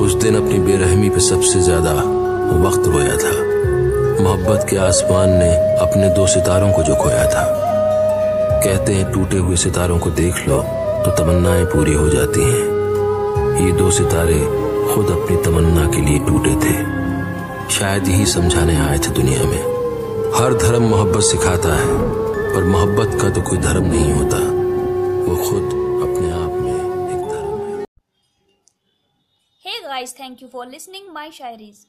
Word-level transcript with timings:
उस 0.00 0.14
दिन 0.14 0.36
अपनी 0.36 0.58
बेरहमी 0.58 1.08
पे 1.10 1.20
सबसे 1.20 1.60
ज़्यादा 1.60 1.92
वक्त 2.62 2.86
रोया 2.86 3.16
था। 3.16 3.32
मोहब्बत 4.22 4.66
के 4.70 4.76
आसमान 4.78 5.30
ने 5.32 5.50
अपने 5.78 6.08
दो 6.08 6.26
सितारों 6.26 6.70
को 6.72 6.82
जो 6.82 6.94
खोया 6.94 7.24
था। 7.24 7.44
कहते 8.64 8.92
हैं, 8.92 9.10
टूटे 9.12 9.38
हुए 9.38 9.56
सितारों 9.56 9.98
को 9.98 10.10
देख 10.12 10.48
लो 10.48 10.60
तो 11.04 11.10
तमन्नाएँ 11.18 11.64
पूरी 11.64 11.94
हो 11.94 12.08
जाती 12.08 12.42
हैं। 12.42 13.64
ये 13.64 13.72
दो 13.72 13.90
सितारे 13.90 14.38
खुद 14.94 15.10
अपनी 15.10 15.36
तमन्ना 15.36 15.86
के 15.86 16.00
लिए 16.00 16.18
टूटे 16.18 16.54
थे। 16.64 16.74
शायद 17.70 18.08
यही 18.08 18.26
समझाने 18.26 18.76
आए 18.78 18.98
थे 18.98 19.10
दुनिया 19.12 19.44
में। 19.44 19.62
हर 20.34 20.54
धर्म 20.58 20.82
मोहब्बत 20.82 21.22
सिखाता 21.22 21.74
है, 21.74 21.98
पर 22.54 22.64
मोहब्बत 22.66 23.18
का 23.22 23.30
तो 23.30 23.40
कोई 23.40 23.58
धर्म 23.58 23.86
नहीं 23.86 24.12
होता। 24.12 24.38
वो 25.26 25.36
खुद 25.44 25.78
Guys, 29.82 30.12
thank 30.12 30.40
you 30.40 30.48
for 30.48 30.64
listening 30.66 31.12
my 31.12 31.28
shairis. 31.28 31.86